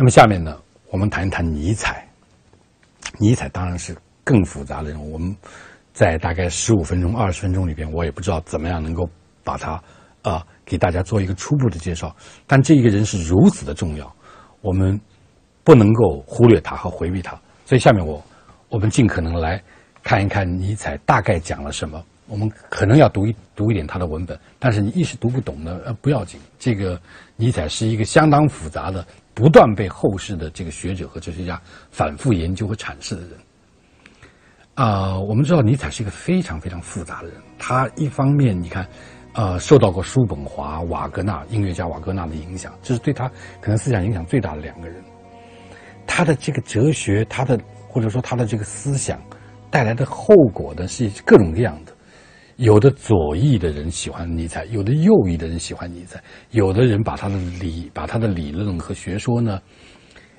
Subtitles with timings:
[0.00, 2.08] 那么下面呢，我们谈一谈尼采。
[3.18, 5.12] 尼采当然是更复杂的人物。
[5.12, 5.36] 我们
[5.92, 9.06] 在大概十五分钟、二十分钟里边，我也不知道怎么样能够
[9.44, 9.72] 把他
[10.22, 12.16] 啊给大家做一个初步的介绍。
[12.46, 14.10] 但这一个人是如此的重要，
[14.62, 14.98] 我们
[15.64, 17.38] 不能够忽略他和回避他。
[17.66, 18.24] 所以下面我
[18.70, 19.62] 我们尽可能来
[20.02, 22.02] 看一看尼采大概讲了什么。
[22.26, 26.40] 我们可能要读一读一点他的文本，但是你一时读不懂呢，呃，不要紧。
[26.58, 26.98] 这个
[27.36, 29.06] 尼采是一个相当复杂的。
[29.40, 31.58] 不断被后世的这个学者和哲学家
[31.90, 33.30] 反复研究和阐释的人，
[34.74, 37.38] 啊，我们知道尼采是一个非常非常复杂的人。
[37.58, 38.86] 他一方面，你看，
[39.32, 43.30] 呃，受到过叔本华、瓦格纳音乐家瓦格纳的影响，这是对他
[43.62, 45.02] 可能思想影响最大的两个人。
[46.06, 49.18] 他的这个哲学，他的或者说他的这个思想
[49.70, 51.89] 带来的后果呢，是各种各样的。
[52.60, 59.58] 有的左翼的人喜欢尼采，有的右翼的人喜欢尼采，有的人把他的理把他的理论和学说呢，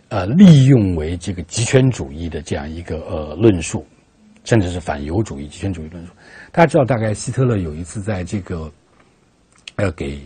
[0.09, 3.83] 呃，利用为这个极权主义的这样一个呃论述，
[4.43, 6.13] 甚至是反犹主义、极权主义论述。
[6.51, 8.71] 大家知道，大概希特勒有一次在这个，
[9.77, 10.21] 呃，给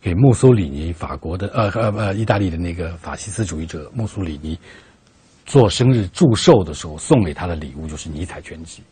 [0.00, 4.58] 给墨索里尼法国的呃呃呃意大利的那个法西斯主义者墨索里尼
[5.44, 8.82] 做生日祝寿的时候，送给他的礼物就是尼采全集。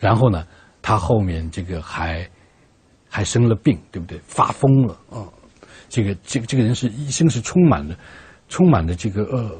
[0.00, 0.44] 然后呢？
[0.86, 2.28] 他后面这个还
[3.08, 4.20] 还生了病，对不对？
[4.26, 5.24] 发疯了啊！
[5.88, 7.96] 这个这个这个人是一生是充满了
[8.50, 9.50] 充满了这个呃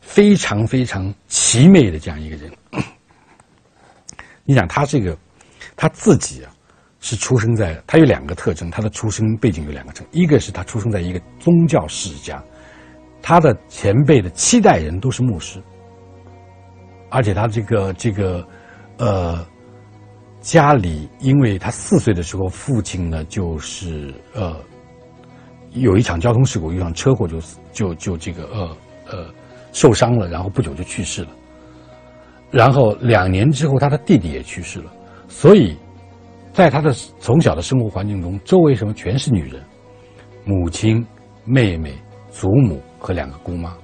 [0.00, 2.48] 非常非常奇美的这样一个人。
[4.44, 5.18] 你想他这个
[5.74, 6.52] 他自己啊
[7.00, 12.40] 是出生在他有两个特征，他的出生背景有两个特征，一个是他出生在一个宗教世家，
[13.20, 15.60] 他的前辈的七代人都是牧师，
[17.10, 18.46] 而且他这个这个
[18.98, 19.44] 呃。
[20.46, 24.56] 家里，因为他四岁的时候，父亲呢就是呃，
[25.72, 27.40] 有一场交通事故，一场车祸，就
[27.72, 28.76] 就就这个呃
[29.10, 29.34] 呃
[29.72, 31.30] 受伤了，然后不久就去世了。
[32.52, 34.92] 然后两年之后，他的弟弟也去世了。
[35.26, 35.76] 所以，
[36.52, 39.60] 在他的从小的生活环境中，周围什么全是女人，
[40.44, 41.04] 母亲、
[41.44, 41.92] 妹妹、
[42.30, 43.74] 祖母和两个姑妈。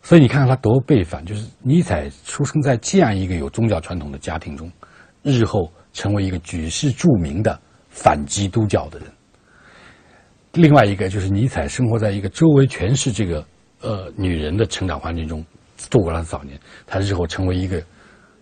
[0.00, 4.72] 所以你看看他多背反，就是尼采出生在这样一个有宗教传统的家庭中。
[5.22, 7.58] 日后成为一个举世著名的
[7.88, 9.08] 反基督教的人。
[10.52, 13.44] 另外一个就是尼采生活在一个周围全是这个
[13.80, 15.44] 呃女人的成长环境中
[15.90, 17.82] 度过了早年，他日后成为一个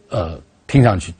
[0.08, 1.12] 呃听上去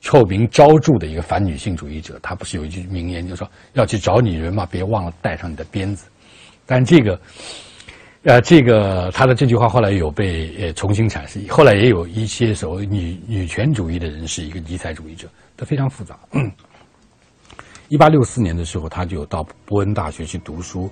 [0.00, 2.18] 臭名昭著的一个反女性主义者。
[2.22, 6.06] 他不是有一句名言，就是说要去找女人嘛，别忘了带上你的鞭子。
[6.66, 7.20] 但这个。
[8.24, 16.16] 呃，这个他的这句话后来有被呃重新阐释，后来也有一些所谓女女权主义的人是一个尼采主义者，他非常复杂。
[17.88, 20.88] 一八六四年的时候，他就到伯恩大学去读书，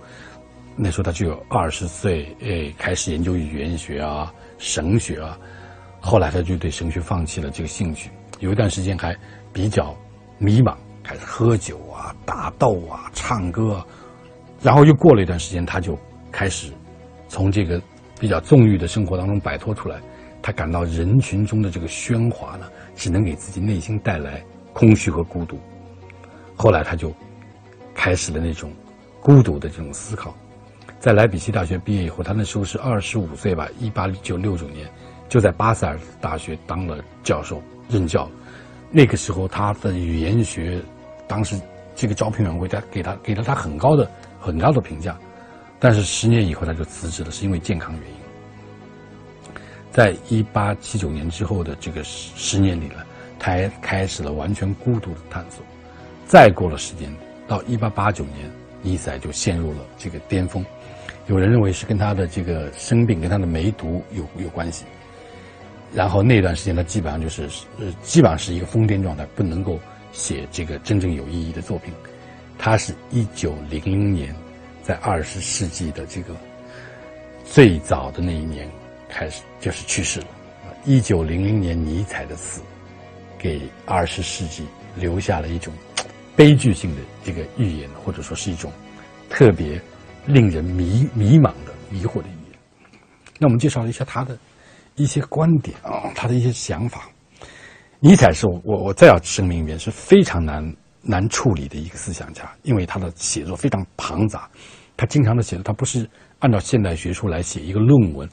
[0.74, 5.38] 那时候他就有二十岁，哎，开始研究语言学啊、神学啊。
[6.00, 9.16] 后来他就对神学放弃了这个兴趣，有一段时间还
[9.52, 9.96] 比较
[10.38, 10.74] 迷茫，
[11.04, 13.86] 开始喝酒啊、打斗啊、唱歌，
[14.60, 15.96] 然后又过了一段时间，他就
[16.32, 16.72] 开始。
[17.30, 17.80] 从这个
[18.18, 20.00] 比较纵欲的生活当中摆脱出来，
[20.42, 25.56] 他感到人群中的这个喧哗呢，只能给自己内心带来空虚和孤独。
[26.56, 27.14] 后来他就
[27.94, 28.72] 开始了那种
[29.20, 30.34] 孤独的这种思考。
[30.98, 34.90] 在莱比锡大学毕业以后，他那时候是二十五岁吧，一八九六九年，
[35.28, 38.28] 就在巴塞尔大学当了教授任教。
[38.90, 40.82] 那个时候他的语言学，
[41.28, 41.58] 当时
[41.94, 45.16] 这个招聘委员会他给他给了他很高的很高的评价。
[45.80, 48.16] 但是十年以后他就辞职了，是因为健康原因。
[49.90, 52.96] 在一八七九年之后的这个十十年里呢，
[53.38, 55.64] 他开始了完全孤独的探索。
[56.26, 57.10] 再过了十年，
[57.48, 58.48] 到一八八九年，
[58.82, 60.64] 尼采就陷入了这个巅峰。
[61.26, 64.84] 有人认为是跟他的这个生病、跟他的梅毒有有关系。
[65.92, 67.48] 然后那段时间他基本上就是
[67.78, 69.80] 呃，基本上是一个疯癫状态，不能够
[70.12, 71.92] 写这个真正有意义的作品。
[72.58, 74.34] 他是一九零零年。
[74.90, 76.34] 在二十世纪的这个
[77.44, 78.68] 最早的那一年
[79.08, 80.26] 开始，就是去世了。
[80.84, 82.60] 一九零零年，尼采的死，
[83.38, 84.66] 给二十世纪
[84.96, 85.72] 留下了一种
[86.34, 88.72] 悲剧性的这个预言，或者说是一种
[89.28, 89.80] 特别
[90.26, 92.58] 令人迷迷茫的迷惑的预言。
[93.38, 94.36] 那我们介绍一下他的
[94.96, 97.08] 一些观点啊，他的一些想法。
[98.00, 100.74] 尼采是我我再要声明一遍，是非常难。
[101.02, 104.46] 难处理的一个思想家，因为他的写作非常庞杂，
[105.00, 106.06] 他经常的写的，他不是
[106.40, 108.28] 按照现代学术来写一个论文，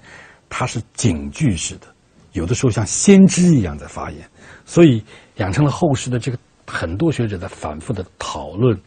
[0.49, 1.87] 他是警句式的，
[2.33, 4.29] 有的时候像先知一样在发言，
[4.65, 5.01] 所以
[5.37, 6.37] 养成了后世的这个
[6.67, 8.77] 很多学者在反复的讨论、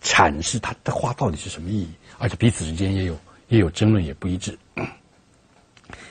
[0.00, 3.18] 阐释他的话到底是什么意义，而且彼此之间也有
[3.48, 4.56] 也有争论，也不一致。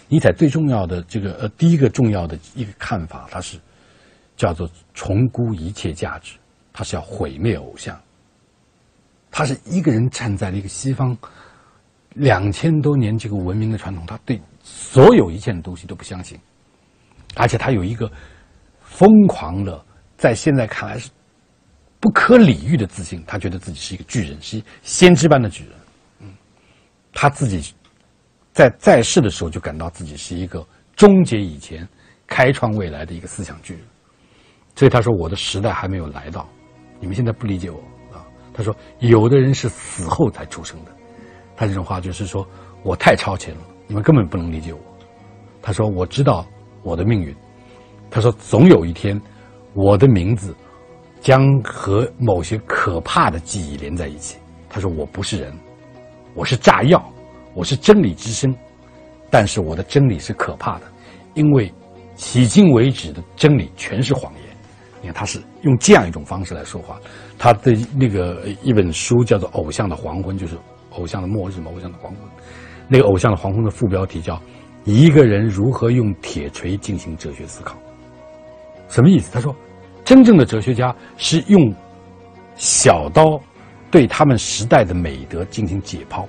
[0.10, 3.58] 尼采最重要的这个呃，第一个重要的一个看法，他是
[4.36, 6.36] 叫做重估一切价值，
[6.74, 7.98] 他是要毁灭偶像。
[9.38, 11.16] 他是一个人站在了一个西方
[12.14, 16.40] 两千多年这个文明的传统，他对所有一切的东西都不相信，
[17.36, 18.10] 而且他有一个
[18.80, 19.86] 疯狂的，
[20.16, 21.10] 在现在看来是
[22.00, 25.74] 不可理喻的自信，他觉得自己是一个巨人，是先知般的巨人。
[26.22, 26.34] 嗯，
[27.12, 27.76] 他自己。
[28.54, 30.66] 在在世的时候就感到自己是一个
[30.96, 31.86] 终结以前、
[32.26, 33.84] 开创未来的一个思想巨人，
[34.78, 36.48] 所以他说：“我的时代还没有来到，
[37.02, 37.84] 你们现在不理解我。”
[38.56, 40.92] 他说：“有的人是死后才出生的。”
[41.58, 42.48] 他这种话就是说
[42.84, 44.80] 我太超前了，你们根本不能理解我。
[45.62, 46.46] 他说：“我知道
[46.82, 47.36] 我的命运。”
[48.10, 49.22] 他说：“总有一天，
[49.74, 50.56] 我的名字
[51.20, 54.38] 将和某些可怕的记忆连在一起。”
[54.70, 55.54] 他说：“我不是人，
[56.34, 57.04] 我是炸药。”
[57.56, 58.54] 我是真理之声，
[59.30, 60.82] 但是我的真理是可怕的，
[61.36, 61.74] 因为
[62.18, 64.45] 迄今为止的真理全是谎言。
[65.06, 67.00] 你看，他是用这样一种方式来说话。
[67.38, 70.58] 他的那个一本书叫做《偶像的黄昏》，就是
[70.94, 72.22] 偶像的末日嘛，偶像的黄昏。
[72.88, 74.42] 那个偶像的黄昏的副标题叫
[74.84, 77.78] “一个人如何用铁锤进行哲学思考”。
[78.90, 79.30] 什么意思？
[79.32, 79.56] 他说，
[80.04, 81.72] 真正的哲学家是用
[82.56, 83.40] 小刀
[83.92, 86.26] 对他们时代的美德进行解剖。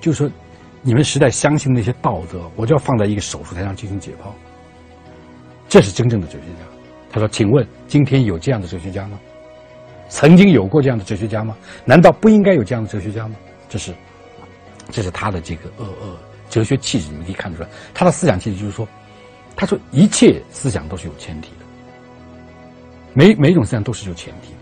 [0.00, 0.30] 就是说，
[0.80, 4.30] 你们时代相信那些道德，我就要放在一个手术台上进行解剖。
[5.68, 6.75] 这是真正的哲学家。
[7.10, 9.18] 他说：“请问，今天有这样的哲学家吗？
[10.08, 11.56] 曾经有过这样的哲学家吗？
[11.84, 13.36] 难道不应该有这样的哲学家吗？”
[13.68, 13.94] 这是，
[14.90, 16.16] 这是他的这个呃呃
[16.48, 18.86] 哲学气质，你们可以看出来，他的思想气质就是说，
[19.54, 21.66] 他说一切思想都是有前提的，
[23.14, 24.52] 每每种思想都是有前提，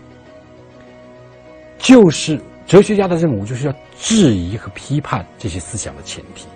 [1.77, 2.39] 就是。
[2.67, 6.47] 哲学家的任务就是要质疑和批判这些思想的前提，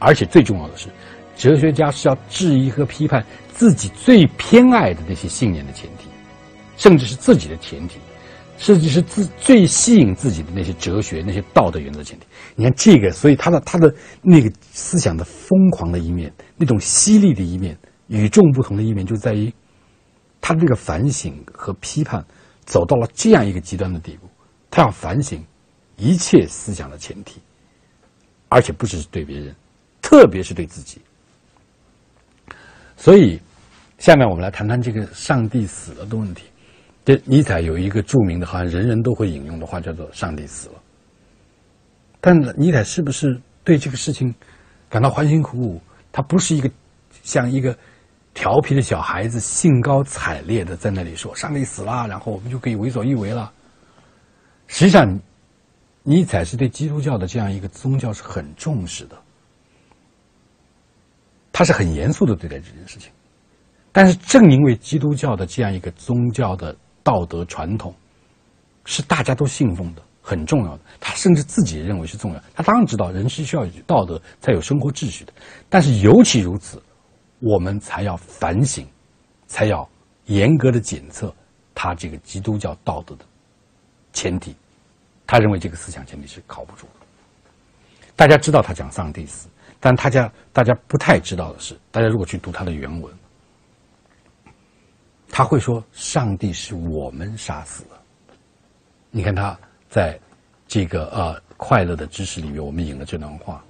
[0.00, 0.88] 而且最重要的是，
[1.36, 3.24] 哲学家是要质疑和批判
[3.56, 6.08] 自己最偏爱的那些信念的前提，
[6.76, 7.98] 甚至是自己的前提，
[8.58, 12.26] 甚至是自最吸引自己的那些哲学、那些道德原则前提。
[12.54, 17.74] 你看这个，所以他的他的那个思想的疯狂的一面，那种犀利的一面，
[18.08, 19.50] 与众不同的一面，就在于
[20.42, 22.22] 他这个反省和批判
[22.66, 24.28] 走到了这样一个极端的地步。
[24.70, 25.42] 他要反省
[25.96, 27.40] 一切思想的前提，
[28.50, 29.56] 而且不只是对别人，
[30.02, 31.00] 特别是对自己。
[32.98, 33.38] 所以，
[33.98, 36.44] 下面我们来谈谈这个“上帝死了”的问题。
[37.04, 40.74] 这尼采有一个著名的，好像人人都会引用的话，叫做“上帝死了”。
[42.20, 44.34] 但尼采是不是对这个事情
[44.88, 45.80] 感到欢欣鼓舞？
[46.12, 46.70] 他不是一个
[47.22, 47.76] 像一个
[48.34, 53.52] 调皮的小孩子，兴高采烈的在那里说“上帝死了”，然后我们就可以为所欲为了。
[54.66, 55.20] 实际上，
[56.02, 59.16] 尼采是对基督教的这样一个宗教是很重视的，
[61.52, 63.10] 他是很严肃的对待这件事情。
[63.96, 67.94] 但是，正因为基督教的这样一个宗教的道德传统
[68.84, 72.42] 是大家都信奉的、很重要的，他甚至自己认为是重要。
[72.54, 75.32] 他当然知道人是需要有道德才有生活秩序的，
[75.70, 76.78] 但是尤其如此，
[77.40, 78.86] 我们才要反省，
[79.46, 79.88] 才要
[80.26, 81.34] 严格的检测
[81.74, 83.24] 他这个基督教道德的。
[84.12, 84.54] 前提，
[85.26, 87.06] 他认为这个思想前提是靠不住的。
[88.14, 89.48] 大家知道他讲上帝死，
[89.80, 93.10] 但大家大家不太知道的是，大家如果去读他的原文，
[95.36, 97.90] 他会说上帝是我们杀死的。
[99.10, 99.54] 你看他
[99.86, 100.18] 在
[100.66, 103.62] 这个呃快乐的知识里面，我们引了这段话，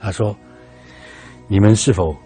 [0.00, 0.34] 他说
[1.48, 2.16] ：“你们是否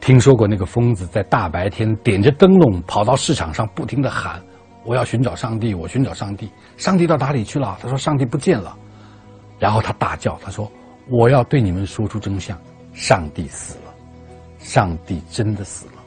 [0.00, 4.42] 听说过那个疯子在大白天点着灯笼跑到市场上，不停的喊？”
[4.82, 7.78] 我要寻找上帝，我寻找上帝，上帝到哪里去了？
[7.80, 8.76] 他说：“上帝不见了。”
[9.60, 10.68] 然后他大叫：“他说，
[11.08, 12.60] 我要对你们说出真相，
[12.92, 13.94] 上帝死了，
[14.58, 16.02] 上帝真的死了，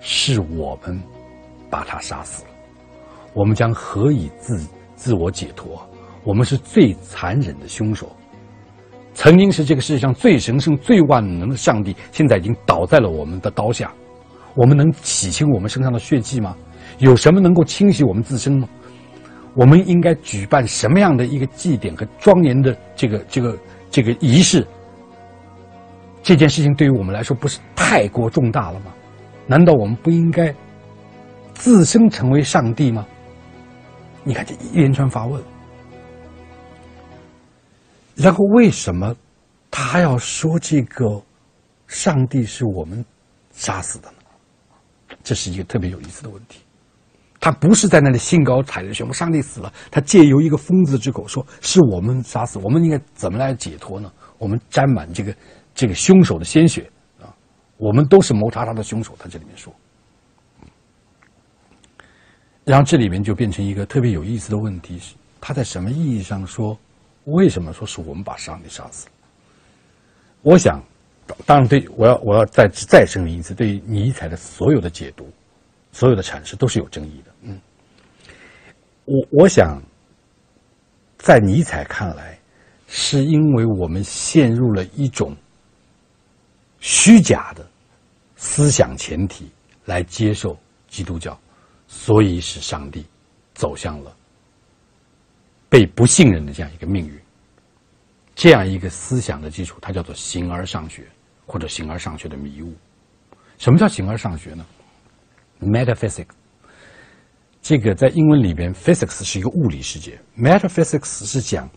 [0.00, 1.02] 是我们
[1.72, 2.50] 把他杀死了。
[3.32, 4.62] 我们将何以自
[4.94, 5.82] 自我解脱？
[6.22, 8.14] 我们是最残忍的凶手。
[9.14, 13.90] 曾经是这个世界上最神圣、最万能的上帝，现在已经倒在了我们的刀下。
[14.54, 16.54] 我们能洗清我们身上的血迹吗？”
[16.98, 18.68] 有什么能够清洗我们自身吗？
[19.54, 23.58] 我们应该举办什么样的一个祭典和庄严的这个这个
[23.90, 24.66] 这个仪式？
[26.22, 28.92] 这件事情对于我们来说不是太过重大了吗？
[29.46, 30.54] 难道我们不应该
[31.54, 33.06] 自身成为上帝吗？
[34.24, 35.42] 你看这一连串发问，
[38.14, 39.14] 然后为什么
[39.70, 41.20] 他要说这个
[41.88, 43.04] 上帝是我们
[43.52, 45.16] 杀死的呢？
[45.24, 46.60] 这是一个特别有意思的问题。
[47.40, 54.12] 他不是在那里兴高采烈宣布上帝死了，他借由一个疯子之口说是我们杀死，我们应该怎么来解脱呢？
[54.38, 55.34] 我们沾满这个
[55.74, 56.88] 这个凶手的鲜血
[57.20, 57.34] 啊，
[57.76, 59.14] 我们都是谋杀他的凶手。
[59.18, 59.74] 他这里面说，
[62.64, 66.78] 然后这里面就变成一个特别有意思的问题是，他在什么意义上说？
[67.26, 69.12] 为什么说是我们把上帝杀死了？
[70.42, 70.82] 我想，
[71.46, 75.30] 当然对我要我要再再声明一次，对于尼采的所有的解读，
[75.92, 77.32] 所有的阐释都是有争议的。
[77.42, 77.60] 嗯，
[79.04, 79.80] 我我想，
[81.16, 82.36] 在尼采看来，
[82.88, 85.32] 是因为我们陷入了一种
[86.80, 87.64] 虚假的
[88.34, 89.48] 思想前提
[89.84, 91.38] 来接受基督教，
[91.94, 93.04] 所以使上帝
[93.52, 94.16] 走向了
[95.68, 97.20] 被不信任的这样一个命运。
[98.34, 101.06] 这样一个思想的基础，它叫做形而上学，
[101.46, 102.72] 或者形而上学的迷雾。
[103.58, 104.64] 什么叫形而上学呢
[105.60, 106.30] ？metaphysics，
[107.60, 111.68] 这个在英文里边，physics 是一个物理世界，metaphysics 是讲，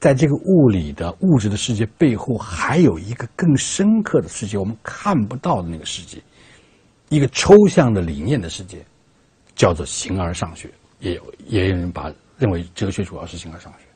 [0.00, 6.22] 在这个物理的物质的世界背后，还有一个更深刻的世界，我们看不到的那个世界，
[7.10, 8.82] 一个抽象的理念的世界，
[9.54, 10.70] 叫做形而上学。
[11.00, 13.86] 也有也有人把认为哲学主要是形而上学。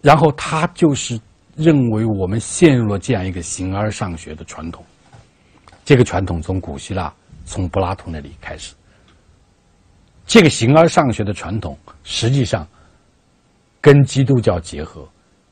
[0.00, 1.20] 然后他就是
[1.56, 4.84] 认为我们陷入了这样一个形而上学的传统，
[5.84, 7.12] 这个传统从古希腊、
[7.44, 8.74] 从柏拉图那里开始。
[10.26, 12.66] 这个形而上学的传统实际上
[13.80, 15.08] 跟基督教结合，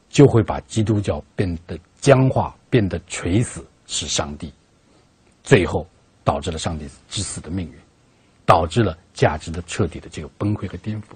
[0.08, 4.52] 就会把基督教变得僵化、变得垂死，是上帝，
[5.42, 5.86] 最后
[6.22, 7.78] 导致了上帝之死的命运，
[8.46, 11.06] 导致了价值的彻底的这个崩溃和颠覆。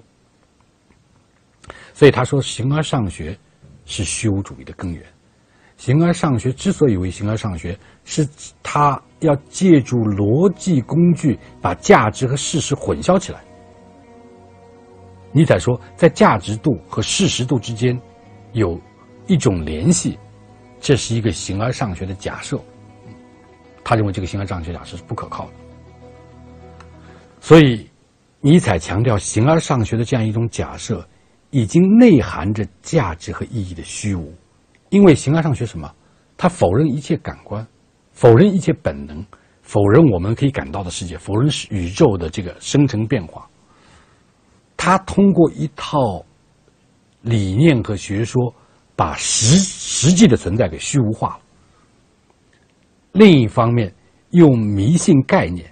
[1.93, 3.37] 所以他说，形而上学
[3.85, 5.03] 是虚无主义的根源。
[5.77, 8.27] 形而上学之所以为形而上学，是
[8.61, 13.41] 他要借助逻辑工具把价值和事实混淆起来。
[15.31, 17.99] 尼采说，在价值度和事实度之间
[18.51, 18.79] 有
[19.25, 20.19] 一种联系，
[20.79, 22.59] 这是一个形而上学的假设。
[23.83, 25.53] 他认为这个形而上学假设是不可靠的。
[27.41, 27.89] 所以，
[28.39, 31.05] 尼采强调形而上学的这样一种假设。
[31.53, 34.33] 已经内含着价值和意义的虚无，
[34.87, 35.93] 因为形而上学什么？
[36.37, 37.67] 它否认一切感官，
[38.13, 39.21] 否认一切本能，
[39.61, 43.49] 否认我们可以感到的世界，否认宇宙的这个生成变化。
[44.77, 46.23] 它通过一套
[47.21, 48.55] 理念和学说，
[48.95, 51.39] 把实实际的存在给虚无化了。
[53.11, 53.93] 另一方面，
[54.29, 55.70] 用迷信概念。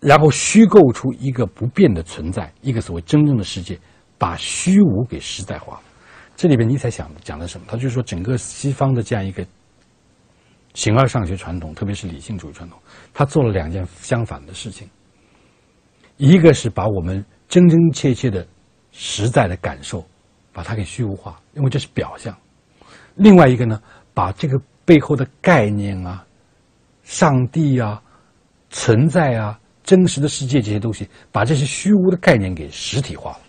[0.00, 3.78] 然后虚构出一个不变的存在，一个所谓真正的世界，
[4.18, 5.80] 把虚无给实在化。
[6.36, 7.66] 这里边尼采想讲的什么？
[7.66, 9.44] 他就是说，整个西方的这样一个
[10.74, 12.78] 形而上学传统，特别是理性主义传统，
[13.14, 14.86] 他做了两件相反的事情。
[16.18, 18.46] 一个是把我们真真切切的
[18.92, 20.06] 实在的感受，
[20.52, 22.34] 把它给虚无化，因为这是表象；
[23.14, 23.80] 另外一个呢，
[24.12, 26.24] 把这个背后的概念啊、
[27.02, 28.02] 上帝啊、
[28.68, 29.58] 存在啊。
[29.86, 33.40] 真实的世界这些东西，把这些虚无的概念给实体化了，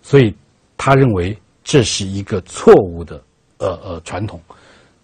[0.00, 0.32] 所以
[0.76, 3.20] 他认为这是一个错误的
[3.58, 4.40] 呃呃传统。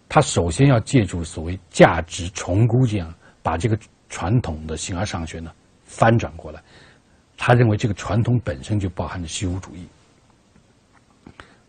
[0.08, 3.76] 他首先要借助所谓价值重估，这样把这个
[4.08, 5.50] 传统的形而上学呢
[5.84, 6.62] 翻转过来。
[7.36, 9.84] 他认为这个传统本身就包含着虚无主义。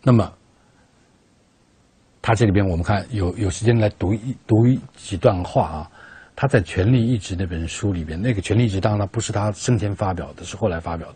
[0.04, 0.32] 那么，
[2.22, 4.56] 他这里边我们看有有时间来读一读
[4.96, 5.92] 几段话啊。
[6.40, 11.16] 他在《权力意志》那本书里边，那个《权力意志》当然不是他生前发表的，是后来发表的。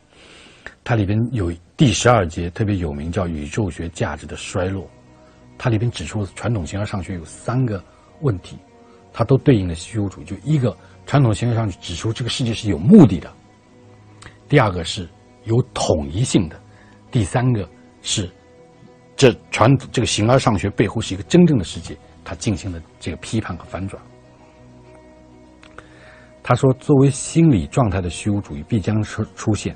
[0.83, 4.89] 它里边有第十二节特别有名，叫“宇宙学价值的衰落”。
[5.59, 7.83] 它里边指出，传统形而上学有三个
[8.21, 8.57] 问题，
[9.13, 10.25] 它都对应了虚无主义。
[10.25, 10.75] 就一个，
[11.05, 13.29] 传统形而上学指出这个世界是有目的的；
[14.49, 15.07] 第二个是
[15.43, 16.57] 有统一性的；
[17.11, 17.69] 第三个
[18.01, 18.27] 是
[19.15, 24.01] 这传这个形而上学背后是一个真正的世界，它进行了这个批判和反转。
[26.43, 29.75] 他说：“作为心理状态的虚无主义必将出出现，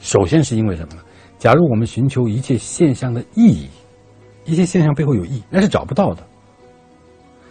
[0.00, 1.02] 首先是因为什么呢？
[1.38, 3.68] 假如我们寻求一切现象的意义，
[4.44, 6.26] 一切现象背后有意义，那是找不到的。”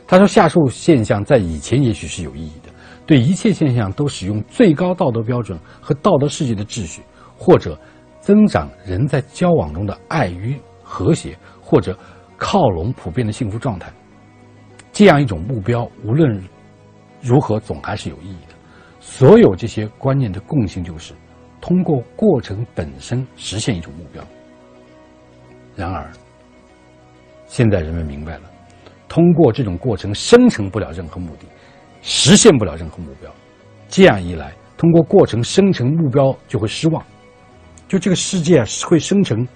[0.07, 2.71] 他说：“下述现象在以前也许是有意义的，
[3.05, 7.01] 对一切现象都使用最高道德标准和道德世界的秩序，
[7.37, 7.79] 或者
[8.19, 11.97] 增长人在交往中的爱与和谐，或者
[12.37, 13.91] 靠拢普遍的幸福状态，
[14.91, 16.43] 这样一种目标，无论
[17.21, 18.54] 如何，总还是有意义的。”
[19.07, 21.13] 所有这些观念的共性就是，
[21.61, 24.21] 通过过程本身实现一种目标。
[25.75, 26.11] 然而，
[27.47, 28.41] 现在人们明白了，
[29.07, 31.45] 通过这种过程生成不了任何目的，
[32.01, 33.31] 实现不了任何目标，
[33.87, 37.01] 这样一来，通过过程生成目标就会失望，
[37.87, 39.47] 就这个世界会生成，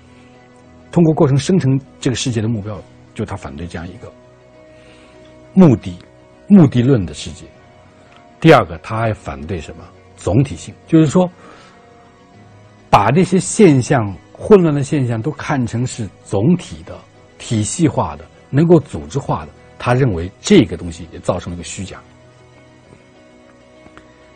[0.91, 2.79] 通过过程生成这个世界的目标，
[3.15, 4.09] 就他反对这样一个
[5.53, 5.97] 目的、
[6.47, 7.45] 目的论的世界。
[8.39, 9.83] 第二个，他还反对什么？
[10.15, 11.29] 总体性，就是说，
[12.89, 16.97] 把这些现象、混乱的现象都看成是总体的、
[17.37, 19.51] 体系化的、能够组织化的。
[19.77, 22.01] 他认为这个东西也造成了一个虚假。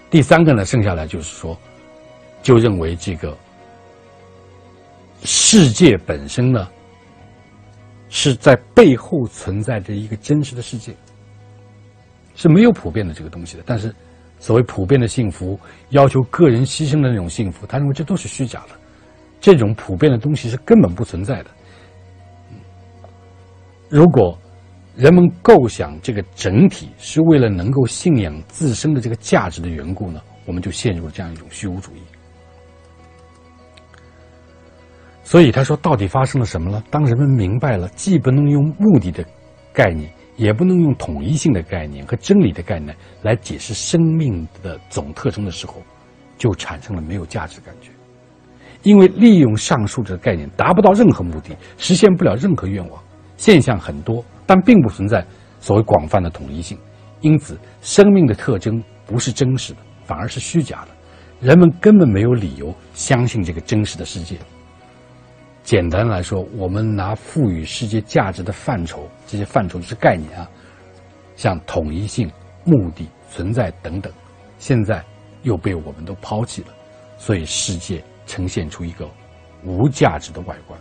[0.09, 1.57] 第三个呢，剩下来就是说，
[2.41, 3.37] 就认为这个
[5.25, 6.69] 世界本身呢，
[8.07, 10.95] 是在背后存在着一个真实的世界，
[12.35, 13.63] 是没有普遍的这个东西的。
[13.65, 13.93] 但是，
[14.39, 15.59] 所谓普遍的幸福，
[15.89, 18.69] 要求个人牺牲的那种幸福，他认为这都是虚假的，
[19.39, 21.49] 这种普遍的东西是根本不存在的。
[23.89, 24.37] 如果
[24.95, 31.99] 人们构想这个整体是为了能够信仰自身的这个价值的缘故呢，我们就陷入了这样一种虚无主义。
[35.23, 36.83] 所以他说，到底发生了什么呢？
[36.91, 39.23] 当人们明白了既不能用目的的
[39.71, 45.81] 概念，也不能用统一性的概念和真理的概念来解释生命的总特征的时候，
[46.37, 47.89] 就产生了没有价值的感觉。
[48.81, 53.01] 因为利用上述这个概念达不到任何目的，实现不了任何愿望，
[53.37, 54.23] 现象很多。
[54.45, 55.25] 但并不存在
[55.61, 56.77] 所谓广泛的统一性，
[57.21, 60.87] 因此生命的特征不是真实的，反而是虚假的。
[61.39, 64.35] 人们根本没有理由相信这个真实的世界。
[65.63, 70.49] 简单来说，我们拿赋予世界价值的范畴，这些范畴是概念啊，
[71.35, 72.29] 像统一性、
[72.65, 74.11] 目的、存在等等，
[74.59, 75.01] 现在
[75.43, 76.67] 又被我们都抛弃了，
[77.17, 79.09] 所以世界呈现出一个
[79.63, 80.77] 无价值的外观。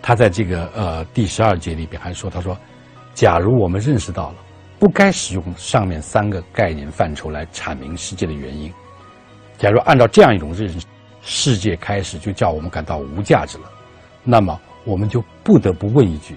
[0.00, 2.56] 他在这个呃第十二节里边还说：“他说，
[3.12, 4.36] 假如我们认识到了
[4.78, 8.72] 不该使用上面三个概念范畴来阐明世界的原因，
[9.58, 10.84] 假如按照这样一种认识，
[11.22, 13.70] 世界开始就叫我们感到无价值了，
[14.22, 16.36] 那么我们就不得不问一句：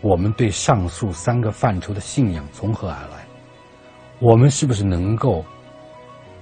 [0.00, 3.26] 我们对上述三个范畴的信仰从何而来？
[4.18, 5.44] 我们是不是能够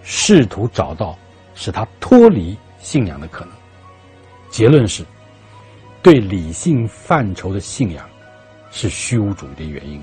[0.03, 1.19] 试图找到
[1.55, 3.53] 使它脱离信仰的可能？
[4.51, 5.05] 结论是。”
[6.03, 8.09] 对理性范畴的信仰，
[8.71, 10.01] 是虚无主义的原因。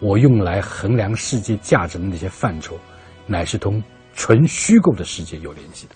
[0.00, 2.76] 我用来衡量世界价值的那些范畴，
[3.24, 3.80] 乃是同
[4.12, 5.94] 纯虚构的世界有联系的。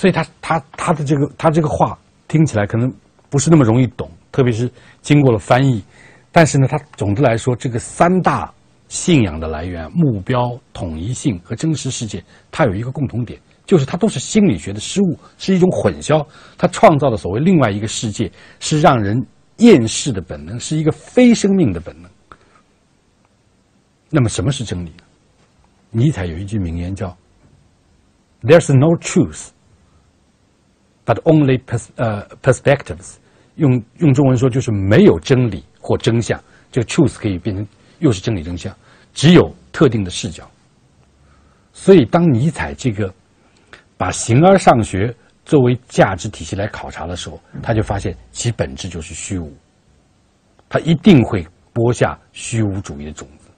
[0.00, 2.90] 所以，他他他的这个他这个话听起来可能
[3.28, 4.66] 不是那么容易懂，特别是
[5.02, 5.84] 经过了翻译。
[6.32, 8.50] 但是呢，他总的来说，这个三大
[8.88, 13.38] 信仰的来源、目标、统一性和真实世界，它有一个共同点。
[13.66, 16.26] 就是它都是心理学的失误，是一种混淆。
[16.56, 19.22] 它创造的所谓另外一个世界，是让人
[19.58, 22.10] 厌世的本能，是一个非生命的本能。
[24.08, 25.04] 那么，什么是真理呢？
[25.90, 27.14] 尼采有一句名言叫
[28.40, 29.48] “There's no truth,
[31.04, 33.14] but only pers 呃 perspectives”。
[33.56, 36.40] 用用中文说就是没有真理或真相。
[36.70, 37.66] 这个 “truth” 可以变成
[37.98, 38.74] 又是真理真相，
[39.12, 40.48] 只有特定的视角。
[41.72, 43.12] 所以，当尼采这个。
[43.96, 49.54] 把形而上学作为价值体系来考察的时候，他就发现其本质就是虚无，
[50.70, 53.50] 他一定会播下虚无主义的种子，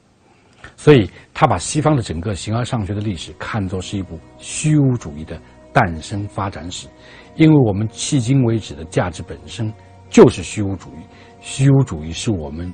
[0.77, 5.41] 所以他把西方的整个形而上学的历史看作是一部虚无主义的
[5.73, 6.89] 诞生发展史，
[7.35, 9.73] 因为我们迄今为止的价值本身
[10.11, 11.03] 就是虚无主义，
[11.41, 12.73] 虚无主义是我们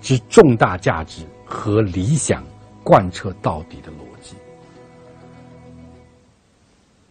[0.00, 2.44] 之重大价值和理想
[2.84, 4.36] 贯彻到底的逻辑。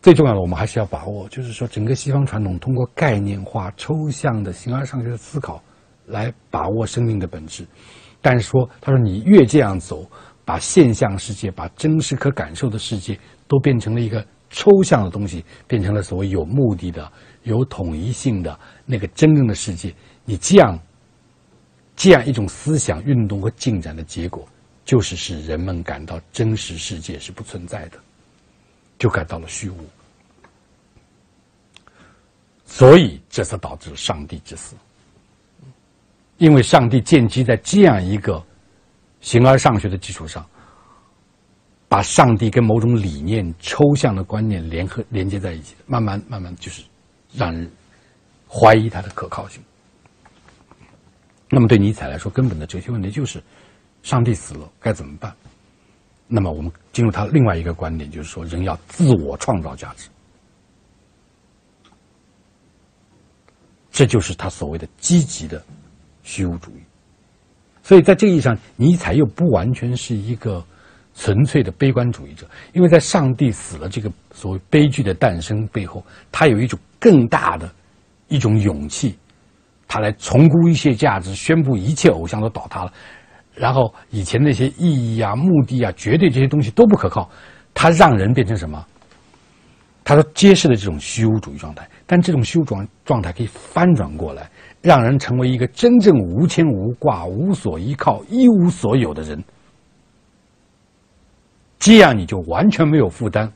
[0.02, 5.62] 最重要的，我们还是要把握，就是说，整个西方传统通过概念化、抽象的形而上学的思考，
[6.06, 7.66] 来把握生命的本质。
[8.22, 10.08] 但是说，他说你越这样走，
[10.46, 14.24] 把现象世界、把真实可感受的世界，都变成了一个
[14.56, 17.12] 抽象的东西，变成了所谓有目的的、
[17.44, 19.94] 有统一性的那个真正的世界。
[20.24, 20.80] 你这样，
[21.94, 24.48] 这样一种思想运动和进展的结果，
[24.86, 28.00] 就是使人们感到真实世界是不存在的，
[28.98, 29.78] 就感到了虚无。
[32.64, 34.74] 所以，这才导致上帝之死。
[36.38, 38.42] 因为上帝建基在这样一个
[39.20, 40.46] 形而上学的基础上，
[41.88, 46.84] 把上帝跟某种理念、抽象的观念联合连接在一起，慢慢慢慢就是
[47.34, 47.72] 让人
[48.50, 49.62] 怀疑它的可靠性。
[51.50, 53.42] 那么，对尼采来说，根本的哲学问题就是：
[54.02, 55.34] 上帝死了该怎么办？
[56.28, 60.10] 那么，我们进入他另外一个观点，就是说，人要自我创造价值。
[63.92, 65.64] 这就是他所谓的积极的
[66.24, 66.82] 虚无主义。
[67.84, 70.66] 所以在这个意义上，尼采又不完全是一个
[71.18, 77.68] 纯粹的悲观主义者，因为在上帝死了这个所谓悲剧的诞生背后，他有一种更大的
[78.28, 79.18] 一种勇气，
[79.88, 82.92] 他来重估一切价值，宣布一切偶像都倒塌了，
[83.54, 87.30] 然后以前那些意义啊、目的啊、绝对这些东西都不可靠，
[87.74, 88.86] 他让人变成什么？
[90.04, 94.48] 他说揭示了这种虚无主义状态，但这种虚无状状态可以翻转过来，
[94.82, 99.44] 让人成为一个真正无牵无挂、无所依靠、一无所有的人。
[101.86, 103.48] 这样你就完全没有负担，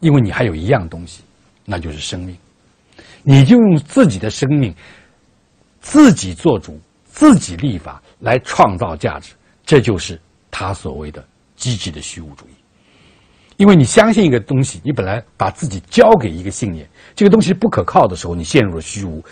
[0.00, 1.22] 因为你还有一样东西，
[1.64, 2.36] 那就是生命。
[3.22, 4.74] 你就用自己的生命，
[5.80, 10.20] 自己做主、自己立法来创造价值，这就是
[10.50, 11.24] 他所谓的
[11.54, 12.50] 积极的虚无主义。
[13.56, 19.22] 因为你相信一个东西，你本来把自己交给一个信念，这个东西不可靠的时候，你陷入了虚无，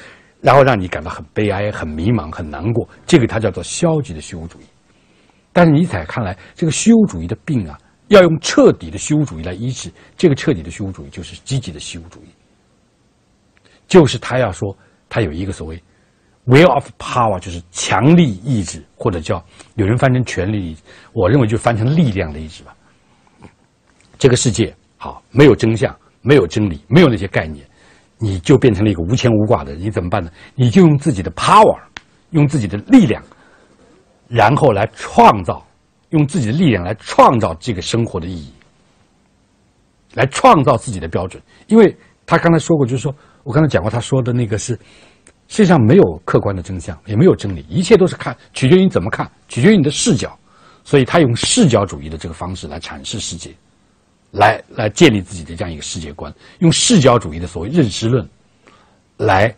[0.40, 2.88] 然后让你感到很悲哀、很迷茫、很难过。
[3.04, 4.64] 这个它叫做消极的虚无主义。
[5.52, 7.76] 但是尼采看来，这个虚无主义的病啊，
[8.08, 9.90] 要用彻底的虚无主义来医治。
[10.16, 12.28] 这个彻底的虚无主义就是积极的虚无主义，
[13.88, 14.76] 就是他要说
[15.08, 15.82] 他有一个所谓
[16.46, 22.74] will of power，就是强力意志，或者叫有人翻成权力意志，我认为就翻成力量的意志吧。
[24.18, 27.66] 这个世界好，没有真相，没有真理，没有那些概念，
[28.18, 29.82] 你就变成了一个无牵无挂的人。
[29.82, 30.30] 你怎么办呢？
[30.54, 31.76] 你就用自己的 power，
[32.30, 33.20] 用自己的力量，
[34.28, 35.65] 然后来创造，
[36.10, 38.52] 用自己的力量来创造这个生活的意义，
[40.14, 41.42] 来创造自己的标准。
[41.66, 43.14] 因为他刚才说过，就是说
[43.44, 44.74] 我刚才讲过，他说的那个是
[45.48, 50.38] 世界上没有客观的真相，也没有真理，一切都是看，取决于你怎么看，取决于你的视角。
[50.84, 53.54] 所以他用视角主义的这个方式来阐释世界。
[54.32, 58.28] 来来建立自己的这样一个世界观，用视角主义的所谓认识论，
[59.18, 59.54] 来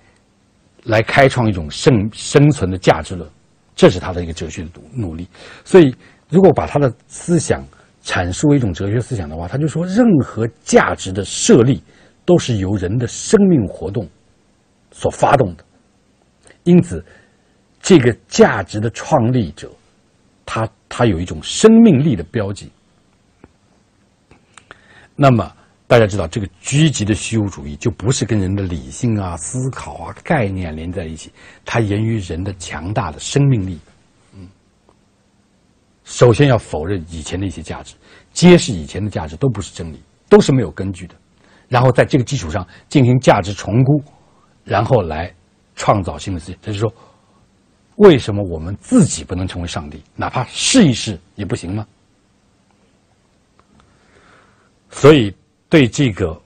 [0.85, 3.29] 来开创一种生生存的价值论，
[3.75, 5.27] 这是他的一个哲学的努努力。
[5.65, 5.93] 所以，
[6.29, 7.65] 如果把他的思想
[8.03, 11.83] 阐述为一种哲学思想的话，他就说，任何价值的设立
[12.25, 14.07] 都是由人的生命活动
[14.91, 15.65] 所发动的。
[16.65, 17.03] 因此，
[17.81, 19.71] 这个价值的创立者，
[20.45, 22.71] 他他有一种生命力的标记。
[25.17, 25.51] 那么
[25.87, 31.33] 大家知道，这个积极的虚无主义就不是跟人的理性啊、思考啊、概念连在一起，
[31.65, 33.79] 它源于人的强大的生命力。
[36.09, 37.95] 首先要否认以前的一些价值，
[38.33, 41.15] 揭示以前的价值都不是真理，都是没有根据的，
[41.69, 44.03] 然后在这个基础上进行价值重估，
[44.65, 45.33] 然后来
[45.77, 46.59] 创造新的世界。
[46.63, 46.91] 就是说，
[47.97, 50.03] 为什么我们自己不能成为上帝？
[50.17, 51.87] 哪怕试一试也不行吗？
[54.89, 55.33] 所以，
[55.69, 56.41] 对这个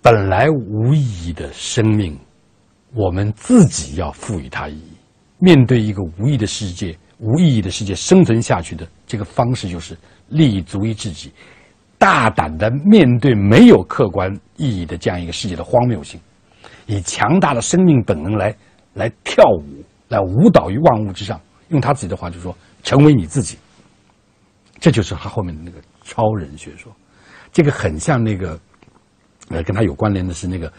[0.00, 2.16] 本来无意义的生命，
[2.94, 4.92] 我们自己要赋予它意义。
[5.40, 9.96] 面对一个无意义的世界、无意义的世界，生存下去的这个方式，就是
[10.28, 11.32] 立足于自己，
[11.96, 16.20] 大胆的面对没有客观意义的这样一个世界的荒谬性，
[16.86, 18.54] 以强大的生命本能来
[18.92, 21.40] 来跳舞，来舞蹈于万物之上。
[21.68, 23.56] 用他自己的话就说：“成为你自己。”
[24.78, 26.94] 这就是他后面的那个超人学说。
[27.52, 28.60] 这个很像那个，
[29.48, 30.70] 呃，跟他有关联的是那个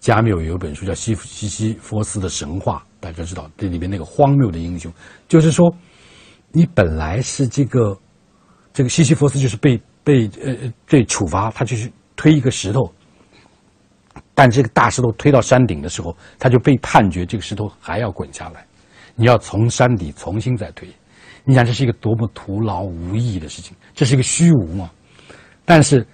[0.00, 4.92] 加缪有一本书叫《西西西弗斯的神话》，大家知道这里边那个荒谬的英雄，
[5.28, 5.72] 就是说，
[6.52, 7.98] 你本来是这个
[8.72, 12.92] 这个西西弗斯就是被被呃被处罚，他就是推一个石头，
[14.34, 18.64] 但这个大石头推到山顶的时候，他就被判决这个石头还要滚下来，
[19.14, 20.88] 你要从山底重新再推，
[21.44, 24.90] 你想这是一个多么徒劳无益的事情，这是一个虚无嘛？
[25.64, 26.06] 但是。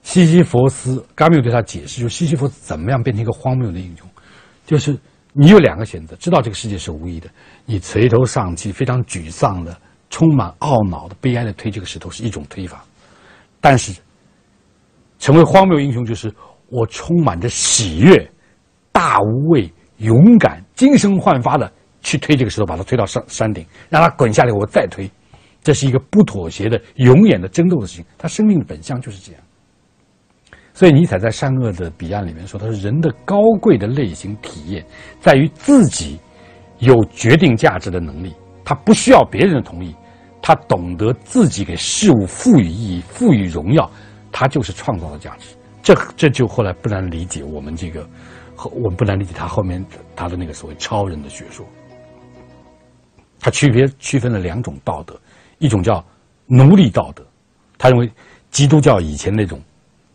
[0.00, 4.08] 西西弗斯，伽缪对他解释，就西西弗斯怎么样变成一个荒谬的英雄，
[4.64, 4.96] 就是
[5.40, 7.30] 你有两个选择：知道这个世界是无意的，
[7.64, 12.78] 你垂头丧气、非常沮丧的、充满懊恼的、悲哀的推这个石头是一种推法；
[13.60, 13.94] 但是
[15.20, 16.34] 成为荒谬英雄，就是
[16.70, 18.28] 我充满着喜悦、
[18.90, 21.72] 大无畏、勇敢、精神焕发的
[22.02, 25.08] 去推这个石头，把它推到山山顶，让它滚下来，我再推。
[25.62, 28.04] 这是一个不妥协的、永远的争斗的事情。
[28.16, 29.42] 他生命的本相就是这样。
[30.78, 34.86] 所以尼采在《善恶的彼岸》里面说：“他说人的高贵的类型体验，
[35.18, 36.20] 在于自己
[36.78, 38.32] 有决定价值的能力，
[38.64, 39.92] 他不需要别人的同意，
[40.40, 43.90] 他懂得自己给事物赋予意义、赋予荣耀，
[44.30, 45.48] 他就是创造的价值。
[45.82, 48.08] 这这就后来不难理解我们这个，
[48.72, 51.66] 我们不难理解他后面他的那个所谓超人的学说。
[53.40, 55.20] 他区别区分了两种道德，
[55.58, 56.04] 一种叫
[56.46, 57.26] 奴隶道德，
[57.76, 58.08] 他认为
[58.52, 59.60] 基督教以前那种。”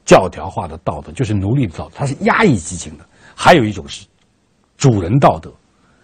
[0.06, 3.04] 教条化的道德就是奴隶的道德，它是压抑激情的；
[3.36, 4.06] 还有一种是
[4.78, 5.52] 主人道德，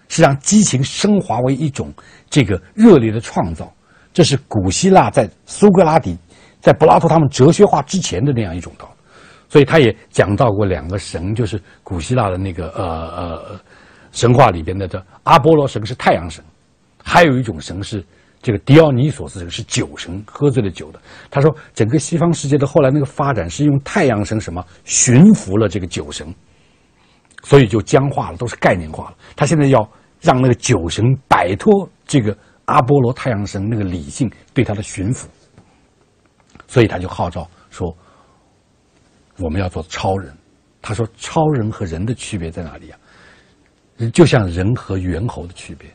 [0.08, 1.94] 是让激情升华为一种
[2.30, 3.72] 这个热烈的创造。
[4.14, 6.18] 这是古希腊在苏格拉底、
[6.60, 8.90] 在柏拉图他们哲学化之前的那样一种道。
[9.48, 12.86] 所以他也讲到过两个神，就是古希腊的那个呃
[13.16, 13.60] 呃
[14.12, 16.44] 神话里边的这阿波罗神是太阳神，
[17.04, 18.06] 还有一种神是
[18.42, 21.02] 这个狄奥尼索斯是酒神，喝醉了酒的。
[21.30, 26.34] 他说，整个西方世界的后来那个发展是用太阳神什么驯服了这个酒神，
[27.44, 29.18] 所以就僵化了，都是概念化了。
[29.36, 29.90] 他现在要
[30.22, 35.28] 让那个酒神摆脱这个阿波罗太阳神那个理性对他的驯服，
[36.68, 37.96] 所以他就号召说。
[39.42, 40.38] 我们要做超人，
[40.82, 43.00] 他说：“超人和人的区别在哪里啊？
[44.12, 45.90] 就像人和猿猴的区别。”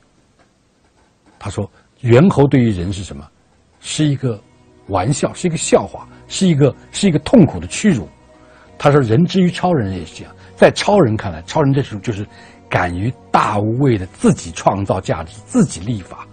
[1.39, 1.71] 他说
[2.05, 3.27] ：“猿猴对于人是什么？
[3.81, 4.39] 是一个
[4.89, 8.07] 玩笑，是一个笑话，是一个是一个痛苦的屈辱。”
[8.77, 12.27] 他说：“人之于超人也是这样，在超人看来，超人这种就是
[12.69, 16.27] 敢于大无畏的自己创造价值、自己立法，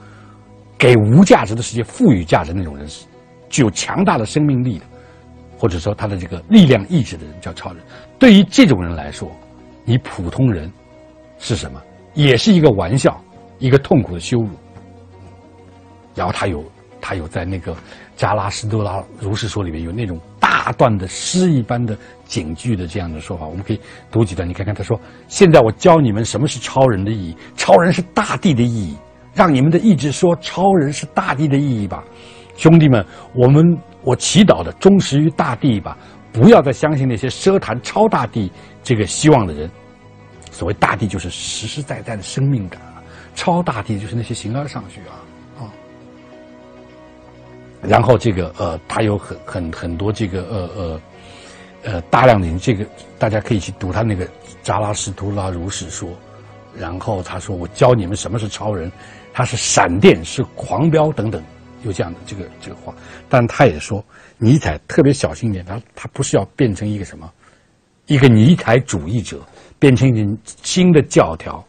[0.77, 3.05] 给无价值的世界赋予价值那种人，是
[3.49, 4.86] 具有强大的生命力的。”
[5.57, 7.81] 或者说他的这个力量意志的人叫超人，
[8.17, 9.31] 对于这种人来说，
[9.86, 10.69] 你普通人
[11.38, 11.79] 是什么？
[12.15, 13.23] 也是一个玩笑，
[13.60, 14.49] 一个痛苦的羞辱。
[16.15, 16.63] 然后他有
[17.00, 17.76] 他有在那个
[18.15, 23.80] 加拉斯多拉如是说里面有那种大段的诗一般的警句的这样的说法，我们可以
[24.12, 28.97] 读几段，你看看他说：现在我教你们什么是超人的意义，超人是大地的意义，
[29.34, 32.04] 让你们的意志说超人是大地的意义吧，
[32.56, 33.78] 兄弟们，我们。
[34.04, 35.95] 我祈祷的忠实于大地吧，
[36.34, 39.69] 不要再相信那些奢谈超大地这个希望的人。
[40.50, 42.97] 所谓大地，就是实实在在的生命感啊；
[43.36, 45.21] 超大地，就是那些形而上学啊。
[47.82, 51.02] 然后这个呃，他有很很很多这个呃呃
[51.84, 52.86] 呃大量的这个，
[53.17, 54.26] 大家可以去读他那个
[54.62, 56.10] 《扎拉什图拉如是说》，
[56.78, 58.91] 然后他说：“我教你们什么是超人，
[59.34, 61.41] 他是闪电，是狂飙等等。”
[61.84, 62.94] 有这样的这个这个话，
[63.28, 64.06] 但他也说，
[64.38, 67.28] 尼采特别小心一点，他他不是要变成一个什么，
[68.06, 69.41] 一个尼采主义者，
[69.80, 71.65] 变成一种新的教条。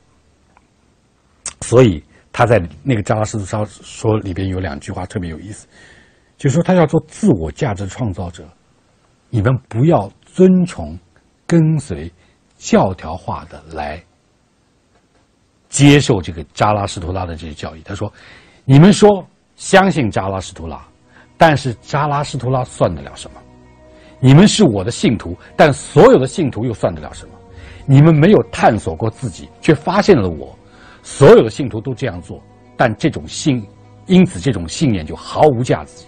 [1.62, 5.66] 所以他在那个《扎拉斯图说》说里边有两句话特别有意思，
[6.42, 8.42] 就说他要做自我价值创造者，
[9.30, 10.98] 你们不要遵从、
[11.46, 12.10] 跟随
[12.58, 14.02] 教条化的来
[15.68, 17.82] 接受这个扎拉斯图拉的这些教义。
[17.84, 18.12] 他说，
[18.64, 19.24] 你们说。
[19.54, 20.82] 相信扎拉什图拉，
[21.36, 23.40] 但是扎拉什图拉算得了什么？
[24.18, 27.34] 你们是我的信徒，但所有的信徒又算得了什么？
[27.86, 30.58] 你们没有探索过自己，却发现了我。
[31.02, 32.42] 所有的信徒都这样做，
[32.76, 33.64] 但这种信，
[34.06, 36.06] 因此这种信念就毫无价值。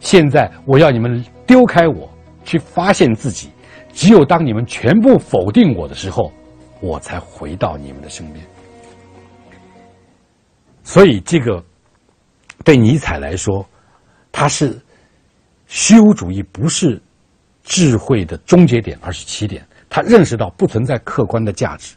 [0.00, 2.08] 现在我要你们丢开我，
[2.44, 3.50] 去发现自己。
[3.92, 6.32] 只有当你们全部否定我的时候，
[6.80, 8.44] 我才回到你们的身边。
[10.82, 11.62] 所以这个。
[12.62, 13.66] 对尼采来说，
[14.32, 14.80] 他是
[15.66, 17.02] 虚无主义，不是
[17.62, 19.66] 智慧的终结点，而是起点。
[19.90, 21.94] 他认识到不存在客观的价值，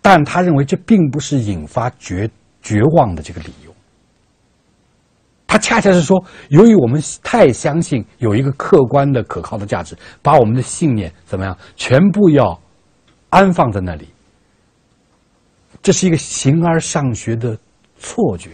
[0.00, 2.30] 但他认为这并不是引发绝
[2.62, 3.65] 绝望的这个理由。
[5.46, 12.60] 他恰恰是说，由于我们太相信有一个客观的可靠的价值，把我们的信念怎么样，全部要
[13.30, 14.08] 安放在那里，
[15.82, 17.56] 这是一个形而上学的
[17.96, 18.50] 错觉。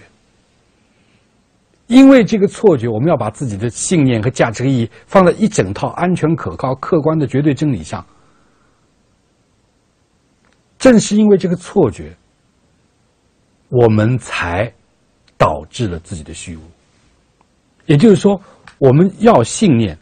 [1.87, 8.05] 因为这个错觉，我们要把自己的信念和价值意义放在一整套安全、可靠、客观的绝对真理上。
[10.79, 12.15] 正是因为这个错觉，
[13.69, 14.73] 我们才
[15.39, 16.61] 导致了自己的虚无。
[17.87, 18.41] 也就是说，
[18.79, 19.99] 我们要信念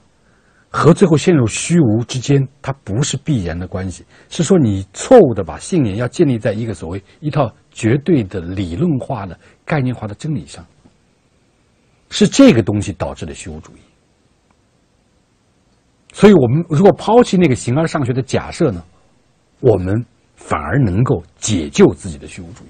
[0.68, 4.04] 和最后陷入虚无之间，它不是必然的关系。
[4.28, 10.64] 是说，你错误的把信念要建立在一个所谓一套绝对的理论化的概念化的真理上。
[12.12, 13.80] 是这个东西导致的虚无主义，
[16.12, 18.82] 所以我们如果抛弃那个形而上学的假设呢，
[19.60, 22.68] 我们反而能够解救自己的虚无主义。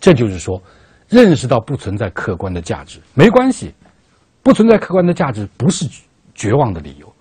[0.00, 0.60] 这就是说，
[1.08, 3.72] 认识到不存在客观的价值没关系，
[4.42, 5.88] 不存在客观的价值不是
[6.34, 7.12] 绝望的理由，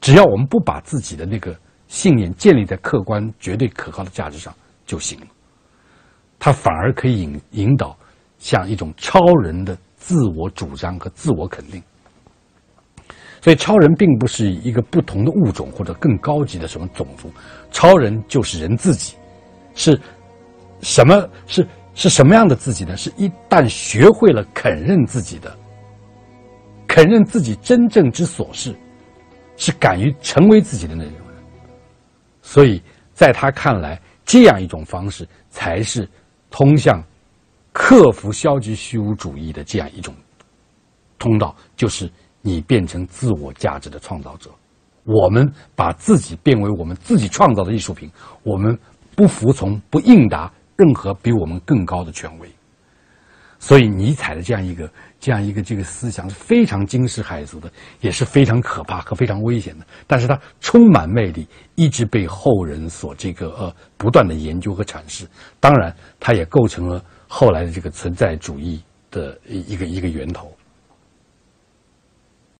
[0.00, 1.56] 只要我们不把自己的那个
[1.88, 5.26] 信念建立在客观绝对可靠的价值上就行了。
[6.38, 7.96] 它反而可以引引导
[8.38, 9.76] 像一种超人的。
[9.98, 11.82] 自我主张和自我肯定，
[13.42, 17.28] 所以超人并不是一个不同的物种或者更高级的什么种族，
[17.72, 19.16] 超人就是人自己，
[19.74, 20.00] 是
[20.80, 21.28] 什么？
[21.48, 22.96] 是是什么样的自己呢？
[22.96, 25.56] 是一旦学会了肯认自己的，
[26.96, 28.74] 承认自己真正之所是，
[29.58, 31.44] 是敢于成为自己的那种人。
[32.40, 32.82] 所以
[33.12, 36.08] 在他看来，这样一种方式才是
[36.48, 37.04] 通向
[37.70, 40.14] 克服消极虚无主义的这样一种
[41.18, 44.50] 通道，就是你变成自我价值的创造者。
[45.04, 48.10] 我们把自己变为我们自己创造的艺术品，
[48.42, 48.74] 我们
[49.14, 52.48] 不服从、不应答任何比我们更高的权威。
[53.58, 59.86] 所以，尼采的这样一个、这样一个这个思想是非常惊世骇俗的，也是非常可怕和非常危险的。
[60.06, 65.26] 但是，它充满魅力，一直被后人所这个呃不断的研究和阐释。
[65.60, 70.55] 当然，它也构成了后来的这个存在主义的一个一个源头。